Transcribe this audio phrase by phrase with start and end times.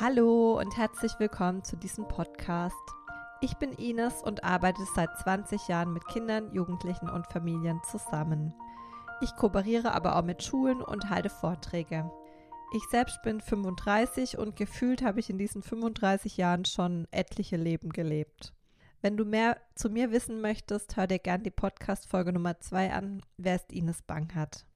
[0.00, 2.74] Hallo und herzlich willkommen zu diesem Podcast.
[3.40, 8.52] Ich bin Ines und arbeite seit 20 Jahren mit Kindern, Jugendlichen und Familien zusammen.
[9.20, 12.10] Ich kooperiere aber auch mit Schulen und halte Vorträge.
[12.74, 17.90] Ich selbst bin 35 und gefühlt habe ich in diesen 35 Jahren schon etliche Leben
[17.90, 18.52] gelebt.
[19.00, 23.22] Wenn du mehr zu mir wissen möchtest, hör dir gern die Podcast-Folge Nummer 2 an,
[23.36, 24.66] wer ist Ines Bangert.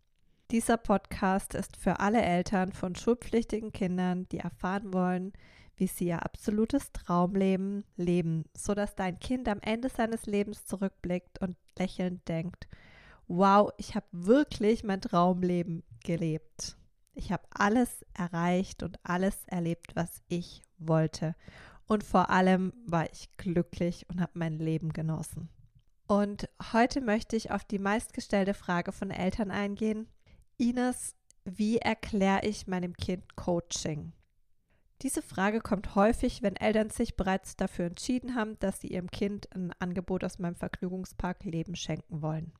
[0.50, 5.34] Dieser Podcast ist für alle Eltern von schulpflichtigen Kindern, die erfahren wollen,
[5.76, 11.58] wie sie ihr absolutes Traumleben leben, sodass dein Kind am Ende seines Lebens zurückblickt und
[11.78, 12.66] lächelnd denkt,
[13.26, 16.78] wow, ich habe wirklich mein Traumleben gelebt.
[17.12, 21.34] Ich habe alles erreicht und alles erlebt, was ich wollte.
[21.86, 25.50] Und vor allem war ich glücklich und habe mein Leben genossen.
[26.06, 30.08] Und heute möchte ich auf die meistgestellte Frage von Eltern eingehen,
[30.60, 34.12] Ines, wie erkläre ich meinem Kind Coaching?
[35.02, 39.48] Diese Frage kommt häufig, wenn Eltern sich bereits dafür entschieden haben, dass sie ihrem Kind
[39.54, 42.52] ein Angebot aus meinem Vergnügungspark Leben schenken wollen.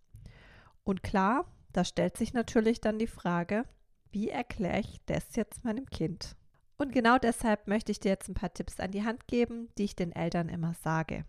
[0.84, 3.64] Und klar, da stellt sich natürlich dann die Frage,
[4.12, 6.36] wie erkläre ich das jetzt meinem Kind?
[6.76, 9.84] Und genau deshalb möchte ich dir jetzt ein paar Tipps an die Hand geben, die
[9.84, 11.24] ich den Eltern immer sage.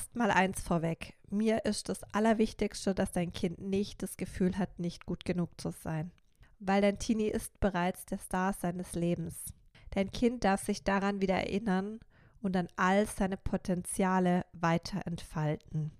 [0.00, 1.12] Erstmal eins vorweg.
[1.28, 5.72] Mir ist das Allerwichtigste, dass dein Kind nicht das Gefühl hat, nicht gut genug zu
[5.72, 6.10] sein.
[6.58, 9.52] Weil dein Teenie ist bereits der Star seines Lebens.
[9.90, 12.00] Dein Kind darf sich daran wieder erinnern
[12.40, 15.92] und an all seine Potenziale weiter entfalten.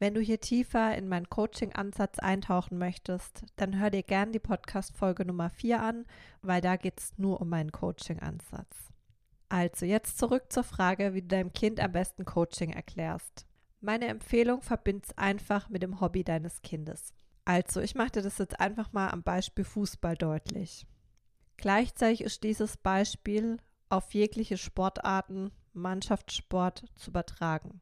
[0.00, 5.24] Wenn du hier tiefer in meinen Coaching-Ansatz eintauchen möchtest, dann hör dir gern die Podcast-Folge
[5.24, 6.06] Nummer 4 an,
[6.42, 8.93] weil da geht es nur um meinen Coaching-Ansatz.
[9.54, 13.46] Also jetzt zurück zur Frage, wie du deinem Kind am besten Coaching erklärst.
[13.80, 17.14] Meine Empfehlung verbind's einfach mit dem Hobby deines Kindes.
[17.44, 20.88] Also, ich mache dir das jetzt einfach mal am Beispiel Fußball deutlich.
[21.56, 23.58] Gleichzeitig ist dieses Beispiel
[23.90, 27.80] auf jegliche Sportarten, Mannschaftssport zu übertragen.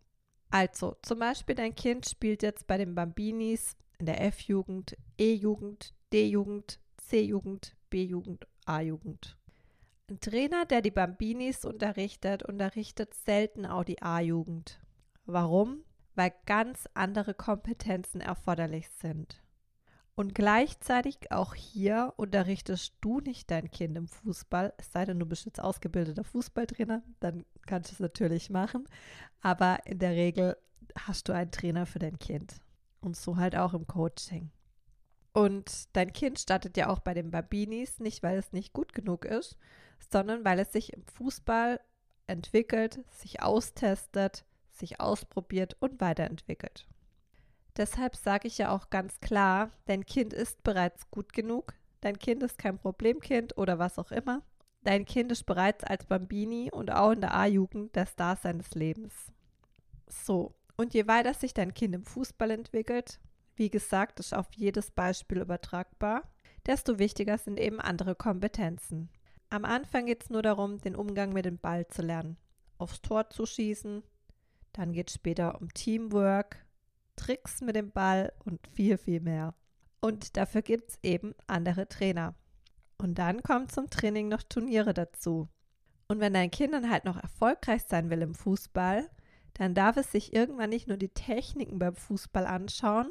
[0.50, 6.80] Also, zum Beispiel dein Kind spielt jetzt bei den Bambinis in der F-Jugend, E-Jugend, D-Jugend,
[6.98, 9.38] C-Jugend, B-Jugend, A-Jugend.
[10.10, 14.80] Ein Trainer, der die Bambinis unterrichtet, unterrichtet selten auch die A-Jugend.
[15.24, 15.84] Warum?
[16.14, 19.42] Weil ganz andere Kompetenzen erforderlich sind.
[20.14, 25.24] Und gleichzeitig auch hier unterrichtest du nicht dein Kind im Fußball, es sei denn, du
[25.24, 28.86] bist jetzt ausgebildeter Fußballtrainer, dann kannst du es natürlich machen.
[29.40, 30.56] Aber in der Regel
[30.98, 32.60] hast du einen Trainer für dein Kind.
[33.00, 34.50] Und so halt auch im Coaching.
[35.32, 39.24] Und dein Kind startet ja auch bei den Babinis, nicht weil es nicht gut genug
[39.24, 39.56] ist,
[40.10, 41.80] sondern weil es sich im Fußball
[42.26, 46.86] entwickelt, sich austestet, sich ausprobiert und weiterentwickelt.
[47.76, 52.42] Deshalb sage ich ja auch ganz klar, dein Kind ist bereits gut genug, dein Kind
[52.42, 54.42] ist kein Problemkind oder was auch immer.
[54.84, 59.32] Dein Kind ist bereits als Bambini und auch in der A-Jugend der Star seines Lebens.
[60.08, 63.20] So, und je weiter sich dein Kind im Fußball entwickelt,
[63.54, 66.22] wie gesagt, ist auf jedes Beispiel übertragbar,
[66.66, 69.08] desto wichtiger sind eben andere Kompetenzen.
[69.52, 72.38] Am Anfang geht es nur darum, den Umgang mit dem Ball zu lernen,
[72.78, 74.02] aufs Tor zu schießen.
[74.72, 76.64] Dann geht es später um Teamwork,
[77.16, 79.54] Tricks mit dem Ball und viel, viel mehr.
[80.00, 82.34] Und dafür gibt es eben andere Trainer.
[82.96, 85.50] Und dann kommen zum Training noch Turniere dazu.
[86.08, 89.10] Und wenn dein Kind dann halt noch erfolgreich sein will im Fußball,
[89.52, 93.10] dann darf es sich irgendwann nicht nur die Techniken beim Fußball anschauen,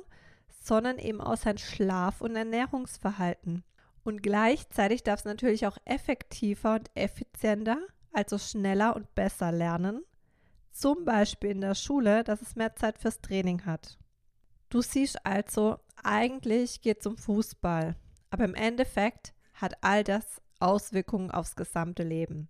[0.50, 3.64] sondern eben auch sein Schlaf- und Ernährungsverhalten.
[4.04, 7.78] Und gleichzeitig darf es natürlich auch effektiver und effizienter,
[8.12, 10.04] also schneller und besser lernen.
[10.72, 14.00] Zum Beispiel in der Schule, dass es mehr Zeit fürs Training hat.
[14.70, 17.96] Du siehst also, eigentlich geht es um Fußball,
[18.30, 22.48] aber im Endeffekt hat all das Auswirkungen aufs gesamte Leben.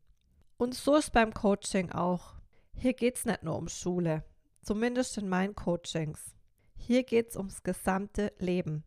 [0.57, 2.35] Und so ist beim Coaching auch.
[2.73, 4.23] Hier geht es nicht nur um Schule,
[4.61, 6.35] zumindest in meinen Coachings.
[6.75, 8.83] Hier geht es ums gesamte Leben.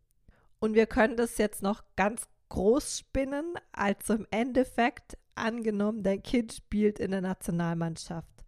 [0.59, 6.53] Und wir können das jetzt noch ganz groß spinnen, also im Endeffekt angenommen, dein Kind
[6.53, 8.45] spielt in der Nationalmannschaft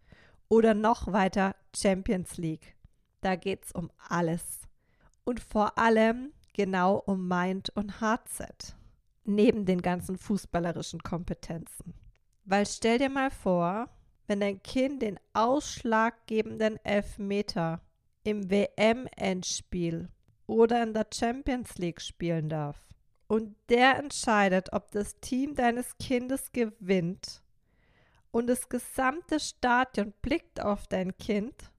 [0.48, 2.74] oder noch weiter Champions League.
[3.20, 4.62] Da geht es um alles.
[5.24, 8.76] Und vor allem genau um Mind und Heartset.
[9.24, 11.94] Neben den ganzen fußballerischen Kompetenzen.
[12.44, 13.90] Weil stell dir mal vor,
[14.26, 17.82] wenn dein Kind den ausschlaggebenden Elfmeter
[18.24, 20.08] im WM-Endspiel
[20.46, 22.87] oder in der Champions League spielen darf,
[23.28, 27.42] und der entscheidet, ob das Team deines Kindes gewinnt.
[28.30, 31.70] Und das gesamte Stadion blickt auf dein Kind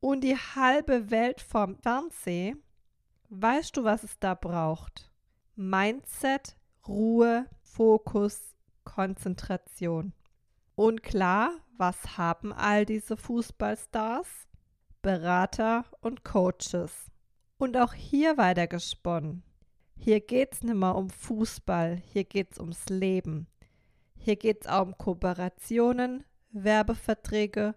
[0.00, 2.62] und die halbe Welt vom Fernsehen.
[3.30, 5.10] Weißt du, was es da braucht?
[5.56, 6.56] Mindset,
[6.86, 10.12] Ruhe, Fokus, Konzentration.
[10.76, 14.28] Und klar, was haben all diese Fußballstars?
[15.02, 17.10] Berater und Coaches.
[17.58, 19.42] Und auch hier weiter gesponnen.
[20.00, 23.46] Hier geht es nicht mehr um Fußball, hier geht es ums Leben.
[24.16, 27.74] Hier geht es auch um Kooperationen, Werbeverträge,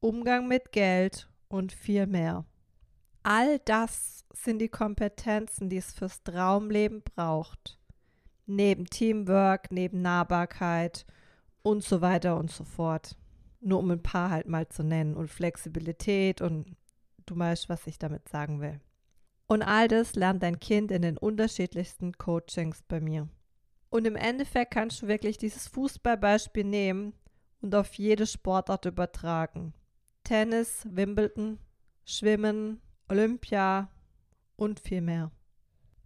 [0.00, 2.44] Umgang mit Geld und viel mehr.
[3.22, 7.78] All das sind die Kompetenzen, die es fürs Traumleben braucht.
[8.46, 11.06] Neben Teamwork, neben Nahbarkeit
[11.62, 13.16] und so weiter und so fort.
[13.60, 16.76] Nur um ein paar halt mal zu nennen und Flexibilität und
[17.26, 18.80] du weißt, was ich damit sagen will.
[19.46, 23.28] Und all das lernt dein Kind in den unterschiedlichsten Coachings bei mir.
[23.90, 27.12] Und im Endeffekt kannst du wirklich dieses Fußballbeispiel nehmen
[27.60, 29.74] und auf jede Sportart übertragen.
[30.24, 31.58] Tennis, Wimbledon,
[32.04, 33.88] Schwimmen, Olympia
[34.56, 35.30] und viel mehr.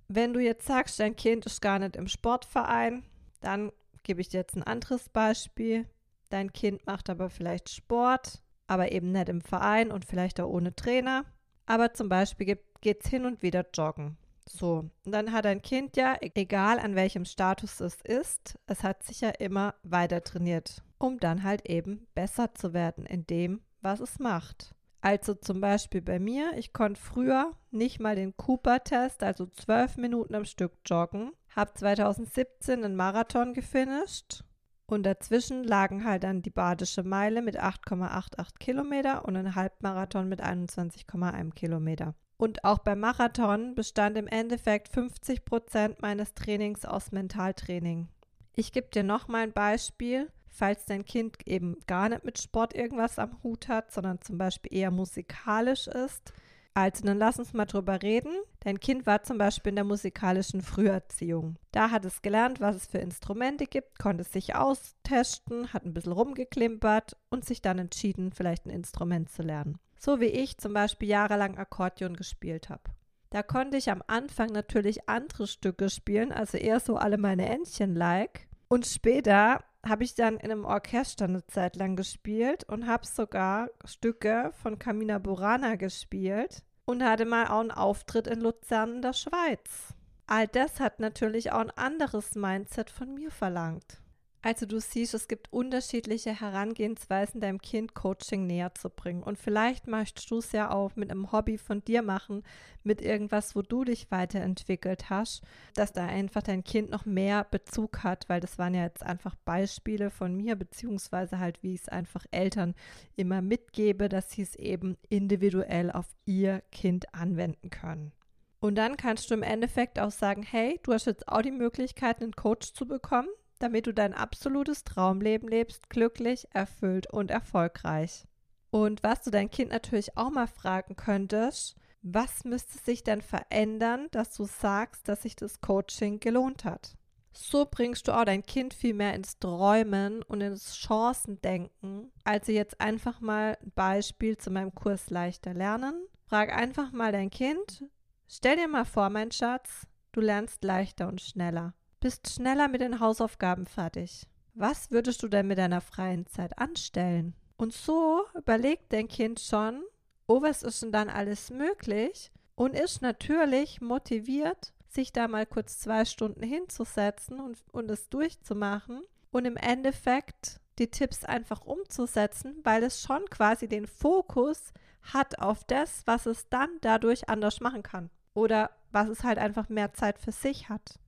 [0.09, 3.05] Wenn du jetzt sagst, dein Kind ist gar nicht im Sportverein,
[3.41, 3.71] dann
[4.03, 5.87] gebe ich dir jetzt ein anderes Beispiel.
[6.31, 10.75] Dein Kind macht aber vielleicht Sport, aber eben nicht im Verein und vielleicht auch ohne
[10.75, 11.25] Trainer.
[11.69, 14.17] Aber zum Beispiel geht es hin und wieder joggen.
[14.47, 18.83] So, und dann hat ein Kind ja, e-, egal an welchem Status es ist, es
[18.83, 23.61] hat sich ja immer weiter trainiert, um dann halt eben besser zu werden in dem,
[23.83, 24.75] was es macht.
[25.03, 30.35] Also zum Beispiel bei mir, ich konnte früher nicht mal den Cooper-Test, also zwölf Minuten
[30.35, 34.43] am Stück joggen, habe 2017 einen Marathon gefinisht
[34.89, 40.43] und dazwischen lagen halt dann die Badische Meile mit 8,88 Kilometer und ein Halbmarathon mit
[40.43, 42.15] 21,1 Kilometer.
[42.37, 48.09] Und auch beim Marathon bestand im Endeffekt 50 Prozent meines Trainings aus Mentaltraining.
[48.57, 52.75] Ich gebe dir noch mal ein Beispiel falls dein Kind eben gar nicht mit Sport
[52.75, 56.33] irgendwas am Hut hat, sondern zum Beispiel eher musikalisch ist.
[56.75, 58.33] Also, dann lass uns mal drüber reden.
[58.61, 61.57] Dein Kind war zum Beispiel in der musikalischen Früherziehung.
[61.73, 65.95] Da hat es gelernt, was es für Instrumente gibt, konnte es sich austesten, hat ein
[65.95, 69.79] bisschen rumgeklimpert und sich dann entschieden, vielleicht ein Instrument zu lernen.
[69.99, 72.83] So wie ich zum Beispiel jahrelang Akkordeon gespielt habe.
[73.31, 78.49] Da konnte ich am Anfang natürlich andere Stücke spielen, also eher so alle meine Entchen-like.
[78.69, 83.71] Und später habe ich dann in einem Orchester eine Zeit lang gespielt und habe sogar
[83.85, 89.13] Stücke von Camina Burana gespielt und hatte mal auch einen Auftritt in Luzern in der
[89.13, 89.95] Schweiz.
[90.27, 94.01] All das hat natürlich auch ein anderes Mindset von mir verlangt.
[94.41, 99.25] Also du siehst, es gibt unterschiedliche Herangehensweisen, deinem Kind Coaching näher zu bringen.
[99.25, 102.45] Und vielleicht möchtest du es ja auch mit einem Hobby von dir machen,
[102.85, 105.43] mit irgendwas, wo du dich weiterentwickelt hast,
[105.75, 109.35] dass da einfach dein Kind noch mehr Bezug hat, weil das waren ja jetzt einfach
[109.45, 112.77] Beispiele von mir, beziehungsweise halt, wie ich es einfach Eltern
[113.17, 118.13] immer mitgebe, dass sie es eben individuell auf ihr Kind anwenden können.
[118.61, 122.23] Und dann kannst du im Endeffekt auch sagen, hey, du hast jetzt auch die Möglichkeit,
[122.23, 128.27] einen Coach zu bekommen damit du dein absolutes Traumleben lebst, glücklich, erfüllt und erfolgreich.
[128.71, 134.09] Und was du dein Kind natürlich auch mal fragen könntest, was müsste sich denn verändern,
[134.11, 136.97] dass du sagst, dass sich das Coaching gelohnt hat?
[137.33, 142.81] So bringst du auch dein Kind viel mehr ins Träumen und ins Chancendenken, als jetzt
[142.81, 146.07] einfach mal ein Beispiel zu meinem Kurs leichter lernen.
[146.27, 147.85] Frag einfach mal dein Kind,
[148.29, 153.01] stell dir mal vor, mein Schatz, du lernst leichter und schneller bist schneller mit den
[153.01, 154.27] Hausaufgaben fertig.
[154.55, 157.35] Was würdest du denn mit deiner freien Zeit anstellen?
[157.57, 159.83] Und so überlegt dein Kind schon,
[160.27, 162.31] oh, was ist denn dann alles möglich?
[162.55, 169.03] Und ist natürlich motiviert, sich da mal kurz zwei Stunden hinzusetzen und, und es durchzumachen
[169.31, 175.65] und im Endeffekt die Tipps einfach umzusetzen, weil es schon quasi den Fokus hat auf
[175.65, 178.11] das, was es dann dadurch anders machen kann.
[178.35, 180.99] Oder was es halt einfach mehr Zeit für sich hat.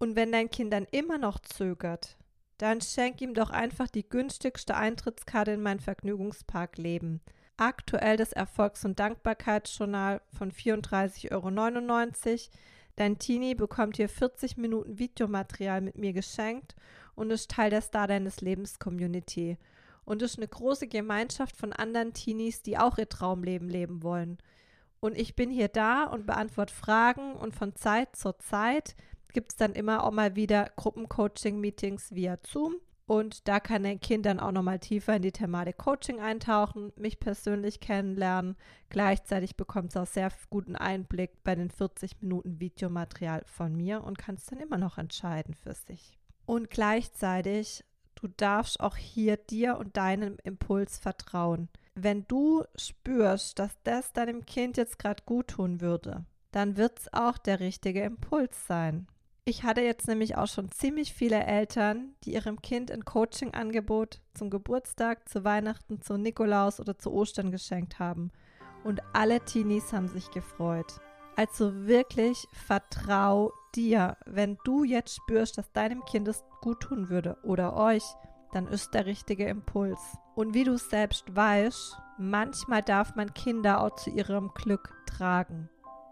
[0.00, 2.16] Und wenn dein Kind dann immer noch zögert,
[2.56, 7.20] dann schenk ihm doch einfach die günstigste Eintrittskarte in mein Vergnügungspark Leben.
[7.58, 12.50] Aktuell das Erfolgs- und Dankbarkeitsjournal von 34,99 Euro.
[12.96, 16.74] Dein Teenie bekommt hier 40 Minuten Videomaterial mit mir geschenkt
[17.14, 19.58] und ist Teil der Star deines Lebens Community.
[20.06, 24.38] Und ist eine große Gemeinschaft von anderen Teenies, die auch ihr Traumleben leben wollen.
[25.00, 28.96] Und ich bin hier da und beantworte Fragen und von Zeit zu Zeit
[29.32, 32.76] gibt es dann immer auch mal wieder Gruppencoaching-Meetings via Zoom.
[33.10, 37.18] Und da kann dein Kind dann auch nochmal tiefer in die Thematik Coaching eintauchen, mich
[37.18, 38.56] persönlich kennenlernen.
[38.88, 44.16] Gleichzeitig bekommt es auch sehr guten Einblick bei den 40 Minuten Videomaterial von mir und
[44.16, 46.20] kannst dann immer noch entscheiden für sich.
[46.46, 47.84] Und gleichzeitig,
[48.14, 51.68] du darfst auch hier dir und deinem Impuls vertrauen.
[51.96, 57.12] Wenn du spürst, dass das deinem Kind jetzt gerade gut tun würde, dann wird es
[57.12, 59.08] auch der richtige Impuls sein.
[59.44, 64.50] Ich hatte jetzt nämlich auch schon ziemlich viele Eltern, die ihrem Kind ein Coaching-Angebot zum
[64.50, 68.30] Geburtstag, zu Weihnachten, zu Nikolaus oder zu Ostern geschenkt haben.
[68.84, 71.00] Und alle Teenies haben sich gefreut.
[71.36, 74.16] Also wirklich vertrau dir.
[74.26, 78.04] Wenn du jetzt spürst, dass deinem Kind es gut tun würde oder euch,
[78.52, 80.00] dann ist der richtige Impuls.
[80.34, 85.68] Und wie du selbst weißt, manchmal darf man Kinder auch zu ihrem Glück tragen.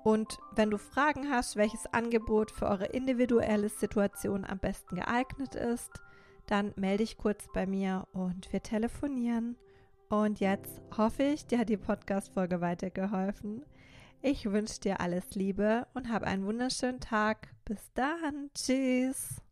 [0.08, 5.90] Und wenn du Fragen hast, welches Angebot für eure individuelle Situation am besten geeignet ist,
[6.46, 9.58] dann melde dich kurz bei mir und wir telefonieren.
[10.08, 13.66] Und jetzt hoffe ich, dir hat die Podcast-Folge weitergeholfen.
[14.22, 17.48] Ich wünsche dir alles Liebe und hab einen wunderschönen Tag.
[17.66, 18.48] Bis dann.
[18.54, 19.42] Tschüss.